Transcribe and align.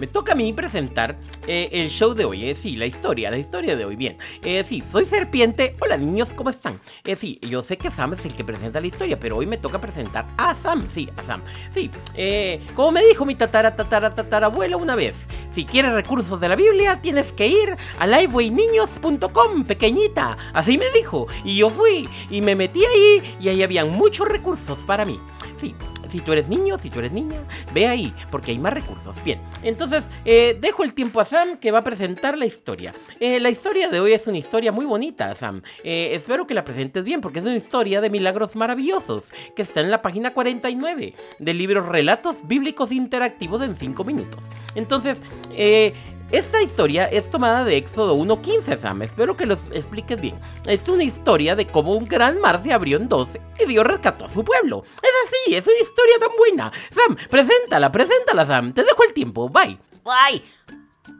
me 0.00 0.06
toca 0.06 0.32
a 0.32 0.34
mí 0.34 0.52
presentar 0.54 1.16
eh, 1.46 1.68
el 1.72 1.90
show 1.90 2.14
de 2.14 2.24
hoy. 2.24 2.48
Eh, 2.48 2.56
sí, 2.56 2.74
la 2.74 2.86
historia, 2.86 3.30
la 3.30 3.36
historia 3.36 3.76
de 3.76 3.84
hoy. 3.84 3.96
Bien, 3.96 4.16
eh, 4.42 4.64
sí, 4.66 4.82
soy 4.90 5.04
Serpiente. 5.04 5.76
Hola 5.78 5.98
niños, 5.98 6.32
¿cómo 6.34 6.48
están? 6.48 6.80
Sí, 7.18 7.38
yo 7.42 7.62
sé 7.62 7.76
que 7.76 7.90
Sam 7.90 8.14
es 8.14 8.24
el 8.24 8.34
que 8.34 8.42
presenta 8.42 8.80
la 8.80 8.86
historia, 8.86 9.18
pero 9.20 9.36
hoy 9.36 9.46
me 9.46 9.58
toca 9.58 9.78
presentar 9.78 10.26
a 10.38 10.56
Sam. 10.56 10.88
Sí, 10.92 11.08
a 11.18 11.22
Sam. 11.22 11.42
Sí, 11.72 11.90
eh, 12.14 12.64
como 12.74 12.92
me 12.92 13.04
dijo 13.04 13.26
mi 13.26 13.34
tatara, 13.34 13.76
tatara, 13.76 14.14
tatarabuelo 14.14 14.78
una 14.78 14.96
vez, 14.96 15.16
si 15.54 15.66
quieres 15.66 15.92
recursos 15.92 16.40
de 16.40 16.48
la 16.48 16.56
Biblia, 16.56 17.02
tienes 17.02 17.30
que 17.32 17.48
ir 17.48 17.76
a 17.98 18.06
livewayniños.com, 18.06 19.64
pequeñita. 19.64 20.38
Así 20.54 20.78
me 20.78 20.90
dijo. 20.90 21.26
Y 21.44 21.58
yo 21.58 21.68
fui 21.68 22.08
y 22.30 22.40
me 22.40 22.54
metí 22.54 22.82
ahí 22.86 23.36
y 23.38 23.50
ahí 23.50 23.62
habían 23.62 23.90
muchos 23.90 24.26
recursos 24.26 24.78
para 24.86 25.04
mí. 25.04 25.20
Sí, 25.60 25.74
si 26.10 26.20
tú 26.20 26.32
eres 26.32 26.48
niño, 26.48 26.78
si 26.78 26.90
tú 26.90 26.98
eres 26.98 27.12
niña, 27.12 27.40
ve 27.72 27.86
ahí, 27.86 28.12
porque 28.30 28.50
hay 28.50 28.58
más 28.58 28.72
recursos. 28.72 29.16
Bien, 29.24 29.40
entonces 29.62 30.02
eh, 30.24 30.56
dejo 30.60 30.82
el 30.82 30.94
tiempo 30.94 31.20
a 31.20 31.24
Sam 31.24 31.58
que 31.58 31.70
va 31.70 31.78
a 31.78 31.84
presentar 31.84 32.36
la 32.36 32.46
historia. 32.46 32.92
Eh, 33.18 33.40
la 33.40 33.50
historia 33.50 33.88
de 33.88 34.00
hoy 34.00 34.12
es 34.12 34.26
una 34.26 34.38
historia 34.38 34.72
muy 34.72 34.86
bonita, 34.86 35.34
Sam. 35.34 35.62
Eh, 35.84 36.10
espero 36.14 36.46
que 36.46 36.54
la 36.54 36.64
presentes 36.64 37.04
bien, 37.04 37.20
porque 37.20 37.38
es 37.38 37.44
una 37.44 37.56
historia 37.56 38.00
de 38.00 38.10
milagros 38.10 38.56
maravillosos, 38.56 39.24
que 39.54 39.62
está 39.62 39.80
en 39.80 39.90
la 39.90 40.02
página 40.02 40.32
49 40.32 41.14
del 41.38 41.58
libro 41.58 41.82
Relatos 41.86 42.36
Bíblicos 42.46 42.92
Interactivos 42.92 43.62
en 43.62 43.76
5 43.76 44.04
minutos. 44.04 44.40
Entonces, 44.74 45.18
eh, 45.52 45.94
esta 46.32 46.62
historia 46.62 47.06
es 47.06 47.28
tomada 47.28 47.64
de 47.64 47.76
Éxodo 47.76 48.14
1.15, 48.16 48.78
Sam. 48.78 49.02
Espero 49.02 49.36
que 49.36 49.46
lo 49.46 49.54
expliques 49.54 50.20
bien. 50.20 50.40
Es 50.66 50.88
una 50.88 51.02
historia 51.02 51.56
de 51.56 51.66
cómo 51.66 51.96
un 51.96 52.04
gran 52.04 52.40
mar 52.40 52.62
se 52.62 52.72
abrió 52.72 52.98
en 52.98 53.08
dos 53.08 53.30
y 53.58 53.66
Dios 53.66 53.84
rescató 53.84 54.26
a 54.26 54.28
su 54.28 54.44
pueblo. 54.44 54.84
Es 55.02 55.10
así, 55.26 55.56
es 55.56 55.66
una 55.66 55.80
historia 55.80 56.14
tan 56.20 56.30
buena. 56.36 56.72
Sam, 56.90 57.16
preséntala, 57.28 57.90
preséntala, 57.90 58.46
Sam. 58.46 58.72
Te 58.72 58.84
dejo 58.84 59.02
el 59.04 59.12
tiempo. 59.12 59.48
Bye. 59.48 59.78
¡Ay! 60.04 60.44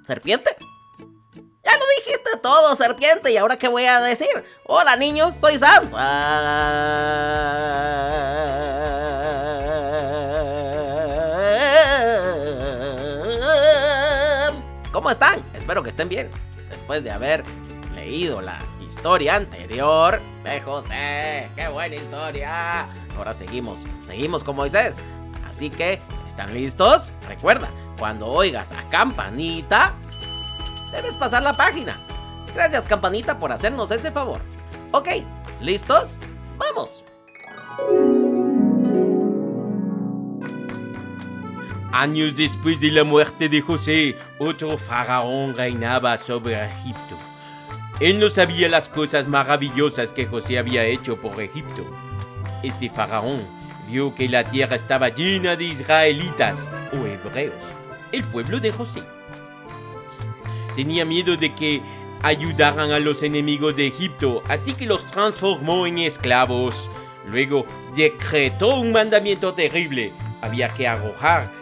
¿Serpiente? 0.06 0.56
Ya 1.64 1.72
lo 1.76 1.84
dijiste 1.98 2.30
todo, 2.42 2.74
serpiente, 2.74 3.30
¿y 3.30 3.36
ahora 3.36 3.58
qué 3.58 3.68
voy 3.68 3.84
a 3.84 4.00
decir? 4.00 4.28
Hola 4.66 4.96
niños, 4.96 5.36
soy 5.36 5.58
Sam. 5.58 5.88
Sam. 5.88 6.00
¿Cómo 15.10 15.26
están? 15.26 15.42
Espero 15.54 15.82
que 15.82 15.88
estén 15.88 16.08
bien. 16.08 16.30
Después 16.70 17.02
de 17.02 17.10
haber 17.10 17.42
leído 17.96 18.40
la 18.40 18.60
historia 18.80 19.34
anterior 19.34 20.20
de 20.44 20.60
José. 20.60 21.48
¡Qué 21.56 21.66
buena 21.66 21.96
historia! 21.96 22.86
Ahora 23.16 23.34
seguimos, 23.34 23.80
seguimos 24.02 24.44
con 24.44 24.54
Moisés. 24.54 25.00
Así 25.48 25.68
que, 25.68 25.98
¿están 26.28 26.54
listos? 26.54 27.12
Recuerda, 27.26 27.68
cuando 27.98 28.28
oigas 28.28 28.70
a 28.70 28.88
Campanita, 28.88 29.94
debes 30.92 31.16
pasar 31.16 31.42
la 31.42 31.54
página. 31.54 31.96
Gracias, 32.54 32.86
Campanita, 32.86 33.36
por 33.36 33.50
hacernos 33.50 33.90
ese 33.90 34.12
favor. 34.12 34.38
Ok, 34.92 35.08
¿listos? 35.60 36.18
¡Vamos! 36.56 37.02
Años 41.92 42.36
después 42.36 42.78
de 42.78 42.92
la 42.92 43.02
muerte 43.02 43.48
de 43.48 43.60
José, 43.60 44.16
otro 44.38 44.78
faraón 44.78 45.56
reinaba 45.56 46.16
sobre 46.18 46.64
Egipto. 46.64 47.18
Él 47.98 48.20
no 48.20 48.30
sabía 48.30 48.68
las 48.68 48.88
cosas 48.88 49.26
maravillosas 49.26 50.12
que 50.12 50.24
José 50.24 50.58
había 50.58 50.84
hecho 50.84 51.20
por 51.20 51.40
Egipto. 51.40 51.84
Este 52.62 52.88
faraón 52.90 53.44
vio 53.88 54.14
que 54.14 54.28
la 54.28 54.44
tierra 54.44 54.76
estaba 54.76 55.08
llena 55.08 55.56
de 55.56 55.64
israelitas 55.64 56.68
o 56.92 57.06
hebreos, 57.06 57.54
el 58.12 58.22
pueblo 58.22 58.60
de 58.60 58.70
José. 58.70 59.02
Tenía 60.76 61.04
miedo 61.04 61.36
de 61.36 61.52
que 61.54 61.82
ayudaran 62.22 62.92
a 62.92 63.00
los 63.00 63.24
enemigos 63.24 63.74
de 63.74 63.88
Egipto, 63.88 64.44
así 64.48 64.74
que 64.74 64.86
los 64.86 65.06
transformó 65.06 65.88
en 65.88 65.98
esclavos. 65.98 66.88
Luego 67.26 67.66
decretó 67.96 68.76
un 68.76 68.92
mandamiento 68.92 69.54
terrible. 69.54 70.12
Había 70.40 70.68
que 70.68 70.86
arrojar 70.86 71.59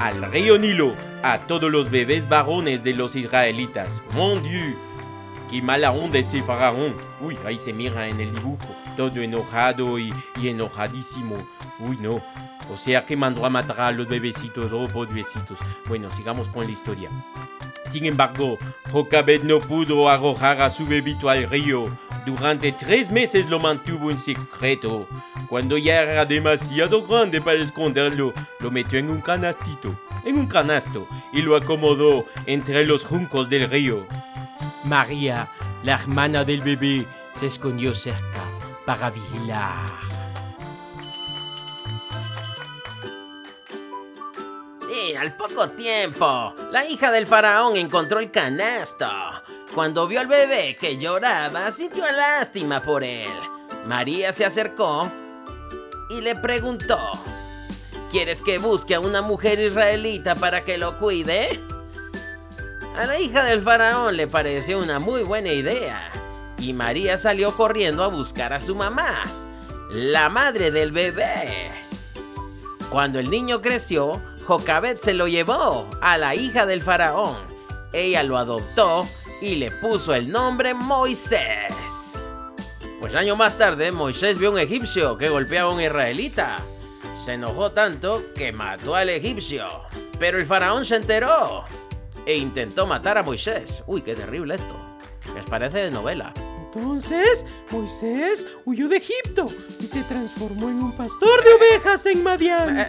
al 0.00 0.30
río 0.30 0.58
Nilo 0.58 0.94
a 1.22 1.38
todos 1.40 1.70
los 1.70 1.90
bebés 1.90 2.28
varones 2.28 2.82
de 2.82 2.92
los 2.92 3.16
israelitas. 3.16 4.02
Mon 4.14 4.42
Dieu, 4.42 4.76
qué 5.50 5.62
mala 5.62 5.92
onda 5.92 6.18
ese 6.18 6.42
faraón. 6.42 6.94
Uy, 7.20 7.36
ahí 7.44 7.58
se 7.58 7.72
mira 7.72 8.06
en 8.06 8.20
el 8.20 8.34
dibujo, 8.34 8.68
todo 8.96 9.20
enojado 9.20 9.98
y, 9.98 10.12
enojadísimo. 10.42 11.36
Uy, 11.80 11.98
no. 12.00 12.22
O 12.70 12.76
sea 12.76 13.06
que 13.06 13.16
mandó 13.16 13.46
a 13.46 13.50
matar 13.50 13.80
a 13.80 13.92
los 13.92 14.08
bebecitos, 14.08 14.72
oh, 14.72 14.86
pobrecitos. 14.88 15.58
Bueno, 15.86 16.10
sigamos 16.10 16.48
con 16.48 16.64
la 16.64 16.72
historia. 16.72 17.10
Sin 17.84 18.04
embargo, 18.04 18.58
Jocabet 18.90 19.44
no 19.44 19.60
pudo 19.60 20.10
arrojar 20.10 20.60
a 20.60 20.70
su 20.70 20.86
bebito 20.86 21.30
al 21.30 21.48
río. 21.48 21.86
Durante 22.26 22.72
tres 22.72 23.12
meses 23.12 23.48
lo 23.48 23.60
mantuvo 23.60 24.10
en 24.10 24.18
secreto. 24.18 25.06
Cuando 25.48 25.78
ya 25.78 26.02
era 26.02 26.24
demasiado 26.24 27.06
grande 27.06 27.40
para 27.40 27.62
esconderlo, 27.62 28.34
lo 28.58 28.70
metió 28.72 28.98
en 28.98 29.10
un 29.10 29.20
canastito, 29.20 29.96
en 30.24 30.36
un 30.40 30.48
canasto, 30.48 31.06
y 31.32 31.40
lo 31.42 31.54
acomodó 31.54 32.26
entre 32.46 32.84
los 32.84 33.04
juncos 33.04 33.48
del 33.48 33.70
río. 33.70 34.04
María, 34.82 35.48
la 35.84 35.94
hermana 35.94 36.42
del 36.42 36.62
bebé, 36.62 37.06
se 37.38 37.46
escondió 37.46 37.94
cerca 37.94 38.42
para 38.84 39.10
vigilar. 39.10 39.86
Sí, 44.88 45.14
al 45.14 45.36
poco 45.36 45.68
tiempo, 45.68 46.54
la 46.72 46.84
hija 46.84 47.12
del 47.12 47.26
faraón 47.26 47.76
encontró 47.76 48.18
el 48.18 48.32
canasto. 48.32 49.06
Cuando 49.74 50.06
vio 50.06 50.20
al 50.20 50.26
bebé 50.26 50.76
que 50.76 50.96
lloraba, 50.96 51.70
sintió 51.70 52.10
lástima 52.10 52.82
por 52.82 53.04
él. 53.04 53.28
María 53.86 54.32
se 54.32 54.44
acercó 54.44 55.10
y 56.10 56.20
le 56.20 56.34
preguntó, 56.34 56.98
¿quieres 58.10 58.42
que 58.42 58.58
busque 58.58 58.94
a 58.94 59.00
una 59.00 59.22
mujer 59.22 59.60
israelita 59.60 60.34
para 60.34 60.62
que 60.62 60.78
lo 60.78 60.98
cuide? 60.98 61.60
A 62.96 63.06
la 63.06 63.18
hija 63.18 63.44
del 63.44 63.62
faraón 63.62 64.16
le 64.16 64.26
pareció 64.26 64.78
una 64.78 64.98
muy 64.98 65.22
buena 65.22 65.52
idea 65.52 66.10
y 66.58 66.72
María 66.72 67.16
salió 67.16 67.54
corriendo 67.54 68.02
a 68.02 68.08
buscar 68.08 68.52
a 68.52 68.60
su 68.60 68.74
mamá, 68.74 69.22
la 69.90 70.28
madre 70.28 70.70
del 70.70 70.92
bebé. 70.92 71.70
Cuando 72.90 73.18
el 73.18 73.30
niño 73.30 73.60
creció, 73.60 74.20
Jocabet 74.46 75.00
se 75.00 75.12
lo 75.12 75.28
llevó 75.28 75.88
a 76.00 76.16
la 76.18 76.34
hija 76.34 76.66
del 76.66 76.82
faraón. 76.82 77.36
Ella 77.92 78.22
lo 78.22 78.38
adoptó 78.38 79.06
y 79.40 79.56
le 79.56 79.70
puso 79.70 80.14
el 80.14 80.30
nombre 80.30 80.74
Moisés. 80.74 82.28
Pues 83.00 83.14
años 83.14 83.36
más 83.36 83.58
tarde, 83.58 83.92
Moisés 83.92 84.38
vio 84.38 84.48
a 84.48 84.52
un 84.52 84.58
egipcio 84.58 85.18
que 85.18 85.28
golpeaba 85.28 85.70
a 85.70 85.74
un 85.74 85.80
israelita. 85.80 86.60
Se 87.22 87.34
enojó 87.34 87.72
tanto 87.72 88.32
que 88.34 88.52
mató 88.52 88.94
al 88.94 89.10
egipcio. 89.10 89.66
Pero 90.18 90.38
el 90.38 90.46
faraón 90.46 90.84
se 90.84 90.96
enteró 90.96 91.64
e 92.24 92.36
intentó 92.36 92.86
matar 92.86 93.18
a 93.18 93.22
Moisés. 93.22 93.84
Uy, 93.86 94.02
qué 94.02 94.14
terrible 94.14 94.54
esto. 94.54 94.74
Les 95.34 95.44
parece 95.44 95.78
de 95.78 95.90
novela. 95.90 96.32
Entonces, 96.58 97.46
Moisés 97.70 98.46
huyó 98.64 98.88
de 98.88 98.98
Egipto 98.98 99.46
y 99.80 99.86
se 99.86 100.02
transformó 100.02 100.68
en 100.68 100.82
un 100.82 100.92
pastor 100.92 101.42
de 101.42 101.54
ovejas 101.54 102.04
en 102.06 102.22
Madián. 102.22 102.86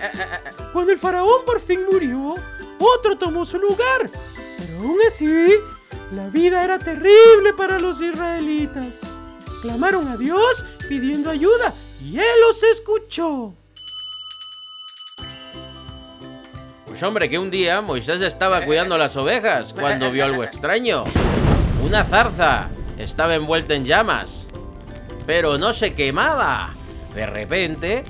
Cuando 0.73 0.91
el 0.91 0.97
faraón 0.97 1.45
por 1.45 1.59
fin 1.59 1.81
murió, 1.89 2.35
otro 2.79 3.17
tomó 3.17 3.45
su 3.45 3.57
lugar. 3.57 4.09
Pero 4.57 4.79
aún 4.79 4.97
así, 5.07 5.25
la 6.11 6.29
vida 6.29 6.63
era 6.63 6.79
terrible 6.79 7.53
para 7.55 7.79
los 7.79 8.01
israelitas. 8.01 9.01
Clamaron 9.61 10.07
a 10.07 10.17
Dios 10.17 10.65
pidiendo 10.87 11.29
ayuda 11.29 11.73
y 12.01 12.17
Él 12.17 12.41
los 12.41 12.63
escuchó. 12.63 13.53
Pues 16.85 17.03
hombre, 17.03 17.29
que 17.29 17.37
un 17.37 17.51
día 17.51 17.81
Moisés 17.81 18.21
estaba 18.21 18.65
cuidando 18.65 18.97
las 18.97 19.15
ovejas 19.15 19.73
cuando 19.73 20.11
vio 20.11 20.25
algo 20.25 20.43
extraño. 20.43 21.03
Una 21.83 22.03
zarza 22.03 22.69
estaba 22.97 23.35
envuelta 23.35 23.75
en 23.75 23.85
llamas, 23.85 24.47
pero 25.25 25.57
no 25.57 25.73
se 25.73 25.93
quemaba. 25.93 26.71
De 27.13 27.25
repente, 27.25 28.03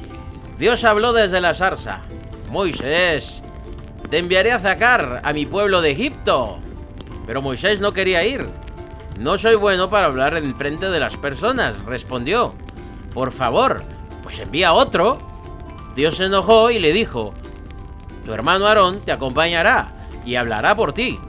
Dios 0.57 0.83
habló 0.83 1.13
desde 1.13 1.41
la 1.41 1.53
zarza. 1.53 2.01
Moisés, 2.49 3.43
te 4.09 4.19
enviaré 4.19 4.51
a 4.51 4.59
sacar 4.59 5.21
a 5.23 5.33
mi 5.33 5.45
pueblo 5.45 5.81
de 5.81 5.91
Egipto. 5.91 6.59
Pero 7.27 7.41
Moisés 7.41 7.81
no 7.81 7.93
quería 7.93 8.25
ir. 8.25 8.47
No 9.19 9.37
soy 9.37 9.55
bueno 9.55 9.89
para 9.89 10.07
hablar 10.07 10.37
en 10.37 10.55
frente 10.55 10.89
de 10.89 10.99
las 10.99 11.17
personas, 11.17 11.83
respondió. 11.85 12.55
Por 13.13 13.31
favor, 13.31 13.83
pues 14.23 14.39
envía 14.39 14.73
otro. 14.73 15.19
Dios 15.95 16.17
se 16.17 16.25
enojó 16.25 16.71
y 16.71 16.79
le 16.79 16.93
dijo, 16.93 17.33
tu 18.25 18.33
hermano 18.33 18.67
Aarón 18.67 19.01
te 19.01 19.11
acompañará 19.11 19.91
y 20.25 20.35
hablará 20.35 20.75
por 20.75 20.93
ti. 20.93 21.19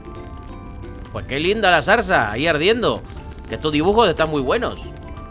Pues 1.11 1.25
qué 1.25 1.39
linda 1.39 1.71
la 1.71 1.81
zarza, 1.81 2.31
ahí 2.31 2.47
ardiendo. 2.47 3.01
Que 3.49 3.55
estos 3.55 3.73
dibujos 3.73 4.07
están 4.07 4.29
muy 4.29 4.41
buenos. 4.41 4.81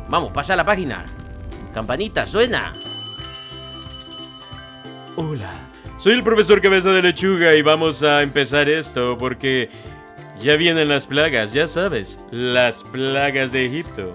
Vamos, 0.09 0.32
pasa 0.32 0.55
a 0.55 0.56
la 0.56 0.64
página. 0.64 1.06
Campanita, 1.73 2.26
suena. 2.26 2.73
Hola, 5.17 5.53
Soy 5.99 6.12
el 6.12 6.23
profesor 6.23 6.61
Cabeza 6.61 6.91
de 6.91 7.03
Lechuga 7.03 7.55
y 7.55 7.62
vamos 7.62 8.05
a 8.05 8.23
empezar 8.23 8.69
esto 8.69 9.17
porque 9.19 9.69
ya 10.40 10.56
vienen 10.56 10.88
las 10.88 11.06
plagas, 11.06 11.52
ya 11.52 11.67
sabes, 11.67 12.19
las 12.31 12.85
plagas 12.85 13.52
de 13.52 13.67
Egipto. 13.67 14.14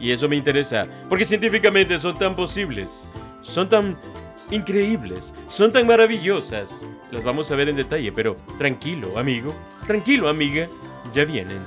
Y 0.00 0.12
eso 0.12 0.28
me 0.28 0.36
interesa, 0.36 0.86
porque 1.08 1.24
científicamente 1.24 1.98
son 1.98 2.16
tan 2.16 2.36
posibles, 2.36 3.08
son 3.42 3.68
tan 3.68 3.98
increíbles, 4.50 5.34
son 5.48 5.72
tan 5.72 5.86
maravillosas. 5.86 6.84
Las 7.10 7.24
vamos 7.24 7.50
a 7.50 7.56
ver 7.56 7.68
en 7.68 7.76
detalle, 7.76 8.12
pero 8.12 8.36
tranquilo, 8.56 9.18
amigo, 9.18 9.54
tranquilo, 9.86 10.28
amiga, 10.28 10.68
ya 11.12 11.24
vienen. 11.24 11.60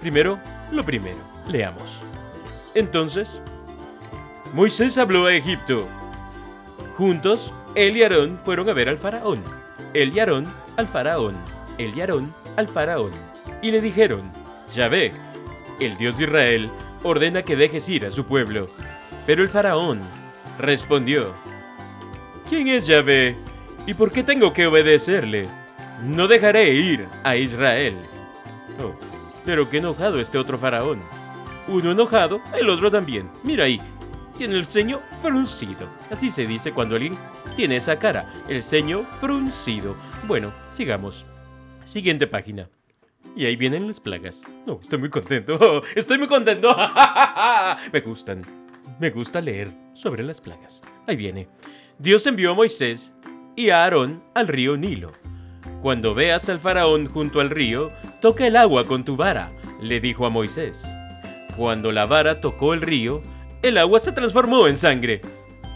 Primero, 0.00 0.40
lo 0.70 0.84
primero, 0.84 1.18
leamos. 1.48 2.00
Entonces, 2.74 3.42
Moisés 4.52 4.98
habló 4.98 5.26
a 5.26 5.34
Egipto. 5.34 5.86
Juntos, 6.96 7.52
él 7.74 7.96
y 7.96 8.02
Aarón 8.02 8.38
fueron 8.44 8.68
a 8.68 8.72
ver 8.72 8.88
al 8.88 8.98
faraón. 8.98 9.42
Él 9.94 10.12
y 10.14 10.20
Aarón 10.20 10.52
al 10.76 10.88
faraón. 10.88 11.36
Él 11.78 11.92
y 11.96 12.00
Aarón 12.00 12.34
al 12.56 12.68
faraón. 12.68 13.12
Y 13.60 13.70
le 13.70 13.80
dijeron, 13.80 14.30
Ya 14.72 14.88
ve, 14.88 15.12
el 15.80 15.96
Dios 15.96 16.18
de 16.18 16.24
Israel 16.24 16.70
ordena 17.02 17.42
que 17.42 17.56
dejes 17.56 17.88
ir 17.88 18.06
a 18.06 18.10
su 18.10 18.24
pueblo. 18.24 18.68
Pero 19.26 19.42
el 19.42 19.48
faraón 19.48 20.00
respondió, 20.58 21.32
¿Quién 22.48 22.68
es 22.68 22.86
Yahvé? 22.86 23.36
¿Y 23.86 23.94
por 23.94 24.12
qué 24.12 24.22
tengo 24.22 24.52
que 24.52 24.66
obedecerle? 24.66 25.48
No 26.04 26.28
dejaré 26.28 26.70
ir 26.74 27.08
a 27.24 27.36
Israel. 27.36 27.96
Oh, 28.78 28.94
pero 29.44 29.70
qué 29.70 29.78
enojado 29.78 30.20
este 30.20 30.38
otro 30.38 30.58
faraón. 30.58 31.00
Uno 31.66 31.92
enojado, 31.92 32.40
el 32.58 32.68
otro 32.68 32.90
también. 32.90 33.30
Mira 33.42 33.64
ahí, 33.64 33.80
tiene 34.36 34.56
el 34.56 34.66
ceño 34.66 35.00
fruncido. 35.22 35.88
Así 36.10 36.30
se 36.30 36.44
dice 36.44 36.72
cuando 36.72 36.96
alguien 36.96 37.16
tiene 37.56 37.76
esa 37.76 37.98
cara, 37.98 38.32
el 38.48 38.62
ceño 38.62 39.04
fruncido. 39.20 39.94
Bueno, 40.26 40.52
sigamos. 40.70 41.24
Siguiente 41.84 42.26
página. 42.26 42.68
Y 43.34 43.46
ahí 43.46 43.56
vienen 43.56 43.86
las 43.86 44.00
plagas. 44.00 44.44
No, 44.66 44.78
estoy 44.80 44.98
muy 44.98 45.10
contento. 45.10 45.82
estoy 45.96 46.18
muy 46.18 46.28
contento. 46.28 46.76
Me 47.92 48.00
gustan. 48.00 48.42
Me 49.00 49.10
gusta 49.10 49.40
leer 49.40 49.70
sobre 49.94 50.22
las 50.22 50.40
plagas. 50.40 50.82
Ahí 51.06 51.16
viene. 51.16 51.48
Dios 51.98 52.26
envió 52.26 52.52
a 52.52 52.54
Moisés 52.54 53.14
y 53.56 53.70
a 53.70 53.84
Aarón 53.84 54.22
al 54.34 54.48
río 54.48 54.76
Nilo. 54.76 55.12
Cuando 55.80 56.14
veas 56.14 56.48
al 56.48 56.60
faraón 56.60 57.06
junto 57.06 57.40
al 57.40 57.50
río, 57.50 57.90
toca 58.20 58.46
el 58.46 58.56
agua 58.56 58.84
con 58.84 59.04
tu 59.04 59.16
vara, 59.16 59.50
le 59.80 60.00
dijo 60.00 60.26
a 60.26 60.30
Moisés. 60.30 60.94
Cuando 61.56 61.90
la 61.90 62.06
vara 62.06 62.40
tocó 62.40 62.72
el 62.72 62.80
río, 62.80 63.20
el 63.62 63.78
agua 63.78 63.98
se 63.98 64.12
transformó 64.12 64.68
en 64.68 64.76
sangre. 64.76 65.20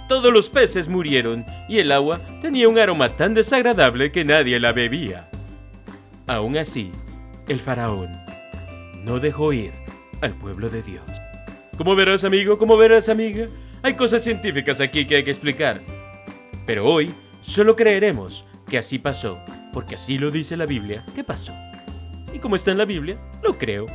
Todos 0.08 0.32
los 0.32 0.48
peces 0.48 0.88
murieron 0.88 1.44
y 1.68 1.78
el 1.78 1.90
agua 1.90 2.20
tenía 2.40 2.68
un 2.68 2.78
aroma 2.78 3.16
tan 3.16 3.34
desagradable 3.34 4.12
que 4.12 4.24
nadie 4.24 4.60
la 4.60 4.72
bebía. 4.72 5.28
Aún 6.28 6.56
así, 6.56 6.90
el 7.46 7.60
faraón 7.60 8.10
no 9.04 9.20
dejó 9.20 9.52
ir 9.52 9.72
al 10.20 10.34
pueblo 10.34 10.68
de 10.68 10.82
Dios. 10.82 11.04
Como 11.76 11.94
verás, 11.94 12.24
amigo, 12.24 12.58
como 12.58 12.76
verás, 12.76 13.08
amiga, 13.08 13.46
hay 13.82 13.94
cosas 13.94 14.24
científicas 14.24 14.80
aquí 14.80 15.06
que 15.06 15.16
hay 15.16 15.22
que 15.22 15.30
explicar. 15.30 15.80
Pero 16.66 16.84
hoy 16.84 17.14
solo 17.42 17.76
creeremos 17.76 18.44
que 18.68 18.76
así 18.76 18.98
pasó, 18.98 19.38
porque 19.72 19.94
así 19.94 20.18
lo 20.18 20.32
dice 20.32 20.56
la 20.56 20.66
Biblia 20.66 21.04
que 21.14 21.22
pasó. 21.22 21.52
Y 22.34 22.40
como 22.40 22.56
está 22.56 22.72
en 22.72 22.78
la 22.78 22.86
Biblia, 22.86 23.18
lo 23.44 23.56
creo. 23.56 23.86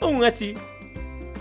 Aún 0.00 0.22
así, 0.22 0.54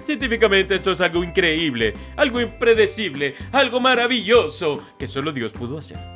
científicamente 0.02 0.74
esto 0.74 0.94
es 0.94 1.02
algo 1.02 1.24
increíble, 1.24 1.94
algo 2.16 2.42
impredecible, 2.42 3.36
algo 3.52 3.80
maravilloso 3.80 4.82
que 4.98 5.06
solo 5.06 5.32
Dios 5.32 5.52
pudo 5.52 5.78
hacer. 5.78 6.12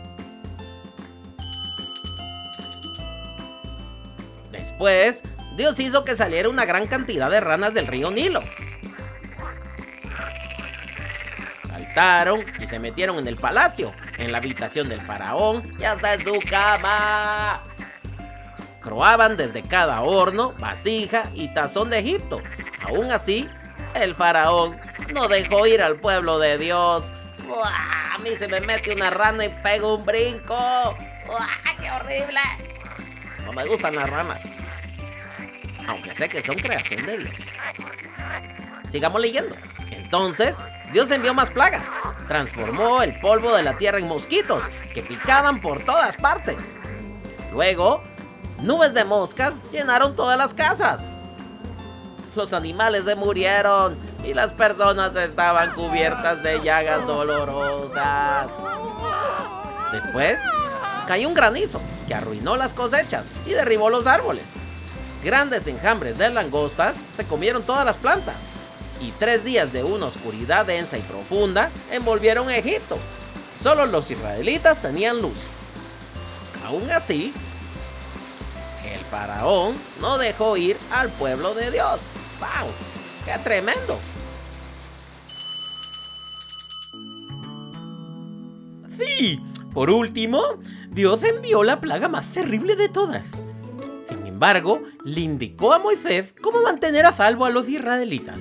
Después, 4.77 5.23
Dios 5.55 5.79
hizo 5.79 6.05
que 6.05 6.15
saliera 6.15 6.49
una 6.49 6.63
gran 6.63 6.85
cantidad 6.85 7.31
de 7.31 7.39
ranas 7.39 7.73
del 7.73 7.87
río 7.87 8.11
Nilo. 8.11 8.43
Saltaron 11.67 12.45
y 12.59 12.67
se 12.67 12.77
metieron 12.77 13.17
en 13.17 13.25
el 13.25 13.37
palacio, 13.37 13.91
en 14.19 14.31
la 14.31 14.37
habitación 14.37 14.87
del 14.87 15.01
faraón 15.01 15.75
y 15.79 15.83
hasta 15.83 16.13
en 16.13 16.23
su 16.23 16.39
cama. 16.47 17.63
Croaban 18.79 19.35
desde 19.35 19.63
cada 19.63 20.01
horno, 20.01 20.53
vasija 20.59 21.23
y 21.33 21.51
tazón 21.55 21.89
de 21.89 21.97
Egipto. 21.97 22.39
Aún 22.83 23.11
así, 23.11 23.49
el 23.95 24.13
faraón 24.13 24.79
no 25.11 25.27
dejó 25.27 25.65
ir 25.65 25.81
al 25.81 25.99
pueblo 25.99 26.37
de 26.37 26.59
Dios. 26.59 27.15
A 27.65 28.19
mí 28.19 28.35
se 28.35 28.47
me 28.47 28.61
mete 28.61 28.93
una 28.93 29.09
rana 29.09 29.45
y 29.45 29.49
pego 29.63 29.95
un 29.95 30.05
brinco. 30.05 30.95
¡Qué 31.81 31.89
horrible! 31.89 32.39
No 33.43 33.53
me 33.53 33.65
gustan 33.65 33.95
las 33.95 34.07
ranas. 34.07 34.53
Aunque 35.87 36.13
sé 36.13 36.29
que 36.29 36.41
son 36.41 36.57
creación 36.57 37.05
de 37.05 37.17
Dios. 37.19 37.35
Sigamos 38.89 39.21
leyendo. 39.21 39.55
Entonces, 39.91 40.63
Dios 40.91 41.11
envió 41.11 41.33
más 41.33 41.49
plagas. 41.49 41.93
Transformó 42.27 43.01
el 43.01 43.19
polvo 43.19 43.55
de 43.55 43.63
la 43.63 43.77
tierra 43.77 43.99
en 43.99 44.07
mosquitos 44.07 44.63
que 44.93 45.01
picaban 45.01 45.61
por 45.61 45.83
todas 45.83 46.17
partes. 46.17 46.77
Luego, 47.51 48.03
nubes 48.61 48.93
de 48.93 49.03
moscas 49.05 49.61
llenaron 49.71 50.15
todas 50.15 50.37
las 50.37 50.53
casas. 50.53 51.11
Los 52.35 52.53
animales 52.53 53.05
se 53.05 53.15
murieron 53.15 53.97
y 54.23 54.33
las 54.33 54.53
personas 54.53 55.15
estaban 55.15 55.73
cubiertas 55.73 56.43
de 56.43 56.61
llagas 56.61 57.05
dolorosas. 57.07 58.51
Después, 59.91 60.39
cayó 61.07 61.27
un 61.27 61.33
granizo 61.33 61.81
que 62.07 62.13
arruinó 62.13 62.55
las 62.55 62.73
cosechas 62.73 63.33
y 63.45 63.51
derribó 63.51 63.89
los 63.89 64.05
árboles. 64.05 64.53
Grandes 65.27 65.67
enjambres 65.67 66.17
de 66.17 66.29
langostas 66.29 67.09
se 67.13 67.25
comieron 67.25 67.61
todas 67.63 67.83
las 67.83 67.97
plantas. 67.97 68.37
Y 69.01 69.11
tres 69.11 69.43
días 69.43 69.73
de 69.73 69.83
una 69.83 70.05
oscuridad 70.05 70.65
densa 70.65 70.97
y 70.97 71.01
profunda 71.01 71.69
envolvieron 71.91 72.47
a 72.47 72.55
Egipto. 72.55 72.97
Solo 73.61 73.85
los 73.87 74.09
israelitas 74.09 74.81
tenían 74.81 75.21
luz. 75.21 75.35
Aún 76.65 76.89
así, 76.91 77.33
el 78.89 79.01
faraón 79.01 79.75
no 79.99 80.17
dejó 80.17 80.55
ir 80.55 80.77
al 80.91 81.09
pueblo 81.09 81.53
de 81.53 81.71
Dios. 81.71 82.03
¡Wow! 82.39 82.71
¡Qué 83.25 83.37
tremendo! 83.43 83.99
Sí, 88.97 89.41
por 89.73 89.89
último, 89.89 90.41
Dios 90.87 91.21
envió 91.25 91.63
la 91.63 91.81
plaga 91.81 92.07
más 92.07 92.27
terrible 92.27 92.77
de 92.77 92.87
todas. 92.87 93.25
Embargo, 94.37 94.83
le 95.03 95.21
indicó 95.21 95.73
a 95.73 95.79
Moisés 95.79 96.35
cómo 96.43 96.61
mantener 96.61 97.07
a 97.07 97.11
salvo 97.11 97.45
a 97.45 97.49
los 97.49 97.67
israelitas. 97.67 98.37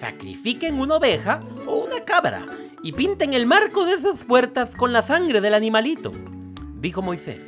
Sacrifiquen 0.00 0.80
una 0.80 0.94
oveja 0.94 1.40
o 1.66 1.84
una 1.84 2.06
cabra 2.06 2.46
y 2.82 2.92
pinten 2.92 3.34
el 3.34 3.44
marco 3.44 3.84
de 3.84 4.00
sus 4.00 4.24
puertas 4.24 4.74
con 4.74 4.94
la 4.94 5.02
sangre 5.02 5.42
del 5.42 5.52
animalito, 5.52 6.10
dijo 6.80 7.02
Moisés. 7.02 7.42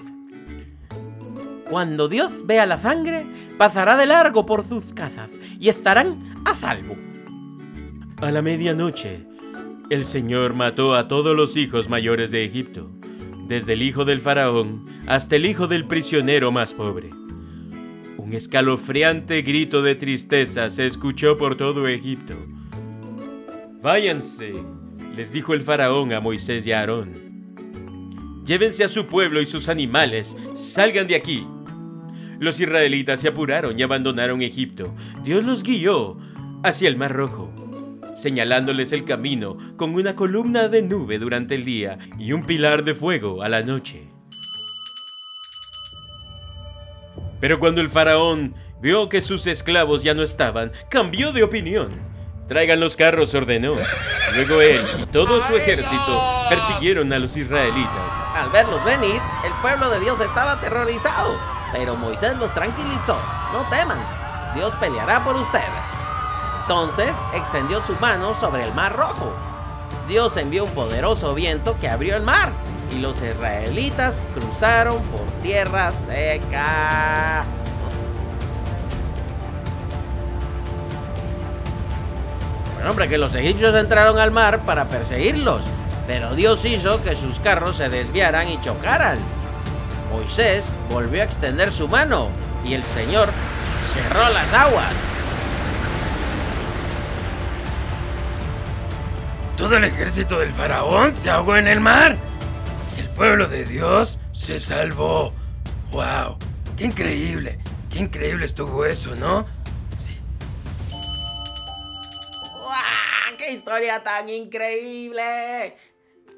Cuando 1.70 2.08
Dios 2.08 2.46
vea 2.46 2.66
la 2.66 2.78
sangre, 2.78 3.24
pasará 3.56 3.96
de 3.96 4.04
largo 4.04 4.44
por 4.44 4.62
sus 4.62 4.92
casas 4.92 5.30
y 5.58 5.70
estarán 5.70 6.34
a 6.44 6.54
salvo. 6.54 6.94
A 8.18 8.30
la 8.30 8.42
medianoche, 8.42 9.26
el 9.88 10.04
Señor 10.04 10.52
mató 10.52 10.94
a 10.94 11.08
todos 11.08 11.34
los 11.34 11.56
hijos 11.56 11.88
mayores 11.88 12.30
de 12.30 12.44
Egipto, 12.44 12.90
desde 13.48 13.72
el 13.72 13.80
hijo 13.80 14.04
del 14.04 14.20
faraón 14.20 14.84
hasta 15.06 15.36
el 15.36 15.46
hijo 15.46 15.68
del 15.68 15.86
prisionero 15.86 16.52
más 16.52 16.74
pobre. 16.74 17.08
Un 18.22 18.34
escalofriante 18.34 19.40
grito 19.40 19.80
de 19.80 19.94
tristeza 19.94 20.68
se 20.68 20.86
escuchó 20.86 21.38
por 21.38 21.56
todo 21.56 21.88
Egipto. 21.88 22.34
Váyanse, 23.80 24.52
les 25.16 25.32
dijo 25.32 25.54
el 25.54 25.62
faraón 25.62 26.12
a 26.12 26.20
Moisés 26.20 26.66
y 26.66 26.72
a 26.72 26.80
Aarón. 26.80 27.14
Llévense 28.44 28.84
a 28.84 28.88
su 28.88 29.06
pueblo 29.06 29.40
y 29.40 29.46
sus 29.46 29.70
animales, 29.70 30.36
salgan 30.52 31.06
de 31.06 31.14
aquí. 31.14 31.46
Los 32.38 32.60
israelitas 32.60 33.22
se 33.22 33.28
apuraron 33.28 33.78
y 33.78 33.82
abandonaron 33.82 34.42
Egipto. 34.42 34.94
Dios 35.24 35.42
los 35.46 35.62
guió 35.62 36.18
hacia 36.62 36.88
el 36.90 36.98
Mar 36.98 37.14
Rojo, 37.14 37.50
señalándoles 38.14 38.92
el 38.92 39.04
camino 39.04 39.56
con 39.76 39.94
una 39.94 40.14
columna 40.14 40.68
de 40.68 40.82
nube 40.82 41.18
durante 41.18 41.54
el 41.54 41.64
día 41.64 41.98
y 42.18 42.32
un 42.32 42.44
pilar 42.44 42.84
de 42.84 42.94
fuego 42.94 43.42
a 43.42 43.48
la 43.48 43.62
noche. 43.62 44.09
Pero 47.40 47.58
cuando 47.58 47.80
el 47.80 47.90
faraón 47.90 48.54
vio 48.80 49.08
que 49.08 49.20
sus 49.20 49.46
esclavos 49.46 50.02
ya 50.02 50.14
no 50.14 50.22
estaban, 50.22 50.72
cambió 50.88 51.32
de 51.32 51.42
opinión. 51.42 51.98
Traigan 52.48 52.80
los 52.80 52.96
carros, 52.96 53.32
ordenó. 53.34 53.74
Luego 54.34 54.60
él 54.60 54.84
y 55.00 55.06
todo 55.06 55.40
su 55.40 55.56
ejército 55.56 56.22
persiguieron 56.48 57.12
a 57.12 57.18
los 57.18 57.36
israelitas. 57.36 58.14
Al 58.34 58.50
verlos 58.50 58.84
venir, 58.84 59.20
el 59.44 59.52
pueblo 59.62 59.88
de 59.88 60.00
Dios 60.00 60.20
estaba 60.20 60.52
aterrorizado. 60.52 61.38
Pero 61.72 61.96
Moisés 61.96 62.36
los 62.36 62.52
tranquilizó. 62.52 63.16
No 63.52 63.68
teman, 63.70 64.00
Dios 64.54 64.74
peleará 64.76 65.22
por 65.22 65.36
ustedes. 65.36 65.64
Entonces 66.62 67.16
extendió 67.34 67.80
su 67.80 67.94
mano 67.94 68.34
sobre 68.34 68.64
el 68.64 68.74
mar 68.74 68.96
rojo. 68.96 69.32
Dios 70.08 70.36
envió 70.36 70.64
un 70.64 70.74
poderoso 70.74 71.34
viento 71.34 71.76
que 71.80 71.88
abrió 71.88 72.16
el 72.16 72.22
mar 72.24 72.52
y 72.92 72.98
los 72.98 73.22
israelitas 73.22 74.26
cruzaron 74.34 75.02
por 75.04 75.20
tierra 75.42 75.90
seca. 75.92 77.44
Bueno, 82.74 82.90
hombre, 82.90 83.08
que 83.08 83.18
los 83.18 83.34
egipcios 83.34 83.74
entraron 83.74 84.18
al 84.18 84.30
mar 84.30 84.60
para 84.60 84.86
perseguirlos, 84.86 85.64
pero 86.06 86.34
Dios 86.34 86.64
hizo 86.64 87.02
que 87.02 87.14
sus 87.14 87.38
carros 87.40 87.76
se 87.76 87.88
desviaran 87.88 88.48
y 88.48 88.60
chocaran. 88.60 89.18
Moisés 90.10 90.72
volvió 90.90 91.20
a 91.20 91.24
extender 91.24 91.72
su 91.72 91.88
mano 91.88 92.28
y 92.64 92.74
el 92.74 92.82
Señor 92.82 93.28
cerró 93.86 94.28
las 94.30 94.52
aguas. 94.52 94.92
Todo 99.56 99.76
el 99.76 99.84
ejército 99.84 100.38
del 100.38 100.52
faraón 100.52 101.14
se 101.14 101.28
ahogó 101.28 101.56
en 101.56 101.68
el 101.68 101.80
mar. 101.80 102.29
Pueblo 103.20 103.48
de 103.48 103.66
Dios 103.66 104.18
se 104.32 104.58
salvó. 104.58 105.34
¡Wow! 105.92 106.38
¡Qué 106.78 106.86
increíble! 106.86 107.58
¡Qué 107.92 107.98
increíble 107.98 108.46
estuvo 108.46 108.86
eso, 108.86 109.14
¿no? 109.14 109.46
Sí. 109.98 110.18
¡Guau! 112.62 113.36
¡Qué 113.36 113.52
historia 113.52 114.02
tan 114.02 114.30
increíble! 114.30 115.76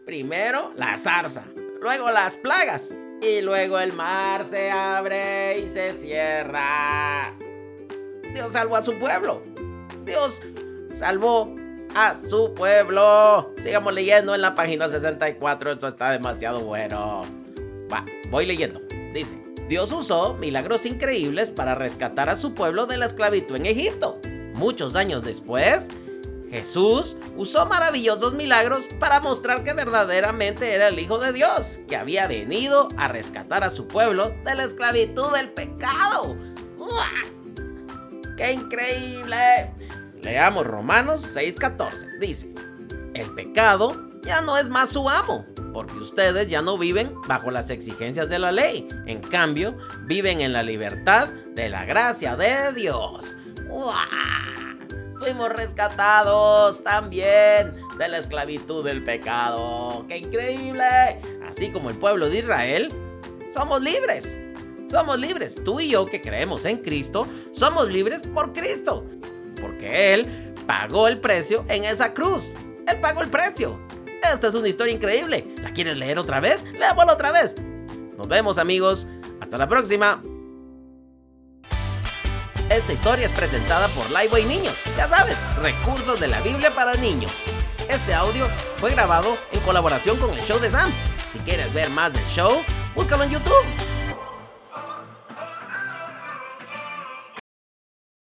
Primero 0.05 0.73
la 0.75 0.97
zarza, 0.97 1.45
luego 1.81 2.11
las 2.11 2.37
plagas 2.37 2.93
y 3.23 3.43
luego 3.43 3.79
el 3.79 3.93
mar 3.93 4.45
se 4.45 4.73
abre 4.73 5.61
y 5.61 5.69
se 5.69 5.95
cierra. 5.95 7.33
Dios 8.35 8.55
salvó 8.55 8.75
a 8.75 8.83
su 8.83 8.99
pueblo. 8.99 9.41
Dios 10.05 10.41
salvó 10.95 11.55
a 11.95 12.17
su 12.17 12.55
pueblo. 12.55 13.53
Sigamos 13.57 13.93
leyendo 13.93 14.35
en 14.35 14.43
la 14.43 14.55
página 14.55 14.89
64. 14.89 15.73
Esto 15.73 15.89
está 15.89 16.11
demasiado 16.11 16.61
bueno. 16.61 17.23
Va, 17.93 18.05
voy 18.31 18.47
leyendo. 18.47 18.81
Dice, 19.13 19.37
Dios 19.69 19.93
usó 19.93 20.35
milagros 20.35 20.87
increíbles 20.87 21.51
para 21.51 21.75
rescatar 21.75 22.29
a 22.29 22.37
su 22.37 22.55
pueblo 22.55 22.87
de 22.87 22.99
la 22.99 23.07
esclavitud 23.07 23.57
en 23.57 23.67
Egipto. 23.67 24.19
Muchos 24.55 24.97
años 24.97 25.25
después, 25.25 25.89
Jesús 26.51 27.17
usó 27.37 27.67
maravillosos 27.67 28.35
milagros 28.35 28.87
para 28.99 29.21
mostrar 29.21 29.65
que 29.65 29.73
verdaderamente 29.73 30.75
era 30.75 30.89
el 30.89 30.99
Hijo 30.99 31.19
de 31.19 31.33
Dios, 31.33 31.81
que 31.89 31.97
había 31.97 32.27
venido 32.27 32.89
a 32.97 33.09
rescatar 33.09 33.65
a 33.65 33.71
su 33.71 33.89
pueblo 33.89 34.35
de 34.45 34.55
la 34.55 34.65
esclavitud 34.65 35.33
del 35.33 35.49
pecado. 35.49 36.37
¡Qué 38.37 38.53
increíble! 38.53 39.82
Leamos 40.23 40.64
Romanos 40.67 41.37
6:14. 41.37 42.19
Dice, 42.21 42.55
el 43.14 43.35
pecado 43.35 44.11
ya 44.23 44.41
no 44.41 44.57
es 44.57 44.69
más 44.69 44.91
su 44.91 45.09
amo, 45.09 45.45
porque 45.73 45.99
ustedes 45.99 46.47
ya 46.47 46.62
no 46.62 46.79
viven 46.79 47.12
bajo 47.26 47.50
las 47.50 47.71
exigencias 47.71 48.29
de 48.29 48.38
la 48.38 48.52
ley. 48.52 48.87
En 49.07 49.21
cambio, 49.21 49.76
viven 50.05 50.41
en 50.41 50.52
la 50.52 50.62
libertad 50.62 51.29
de 51.29 51.69
la 51.69 51.85
gracia 51.85 52.37
de 52.37 52.73
Dios. 52.73 53.35
Fuimos 55.19 55.49
rescatados 55.50 56.85
también 56.85 57.75
de 57.99 58.09
la 58.09 58.19
esclavitud 58.19 58.85
del 58.85 59.05
pecado. 59.05 60.05
¡Qué 60.09 60.19
increíble! 60.19 61.21
Así 61.49 61.71
como 61.71 61.91
el 61.91 61.97
pueblo 61.97 62.29
de 62.29 62.38
Israel, 62.38 62.93
somos 63.52 63.83
libres. 63.83 64.38
Somos 64.88 65.19
libres. 65.19 65.62
Tú 65.64 65.81
y 65.81 65.88
yo 65.88 66.07
que 66.07 66.21
creemos 66.21 66.64
en 66.64 66.79
Cristo, 66.79 67.26
somos 67.50 67.93
libres 67.93 68.23
por 68.23 68.52
Cristo 68.52 69.05
porque 69.62 70.12
Él 70.12 70.52
pagó 70.66 71.09
el 71.09 71.19
precio 71.19 71.64
en 71.69 71.85
esa 71.85 72.12
cruz. 72.12 72.52
Él 72.87 72.99
pagó 73.00 73.23
el 73.23 73.28
precio. 73.28 73.78
Esta 74.23 74.49
es 74.49 74.54
una 74.54 74.69
historia 74.69 74.92
increíble. 74.92 75.47
¿La 75.62 75.73
quieres 75.73 75.97
leer 75.97 76.19
otra 76.19 76.40
vez? 76.40 76.64
Léamosla 76.78 77.14
otra 77.14 77.33
vez. 77.33 77.54
Nos 78.19 78.28
vemos 78.28 78.59
amigos. 78.59 79.07
Hasta 79.40 79.57
la 79.57 79.69
próxima. 79.69 80.23
Esta 82.69 82.92
historia 82.92 83.26
es 83.26 83.33
presentada 83.33 83.88
por 83.88 84.11
Liveway 84.11 84.45
Niños. 84.45 84.75
Ya 84.97 85.07
sabes, 85.09 85.37
recursos 85.62 86.19
de 86.19 86.28
la 86.28 86.40
Biblia 86.40 86.71
para 86.75 86.95
niños. 86.95 87.33
Este 87.88 88.14
audio 88.14 88.47
fue 88.76 88.90
grabado 88.90 89.37
en 89.52 89.61
colaboración 89.61 90.19
con 90.19 90.31
el 90.31 90.40
show 90.40 90.59
de 90.59 90.71
Sam. 90.71 90.90
Si 91.31 91.38
quieres 91.40 91.73
ver 91.75 91.90
más 91.90 92.12
del 92.12 92.25
show, 92.26 92.62
búscalo 92.95 93.25
en 93.25 93.31
YouTube. 93.31 93.92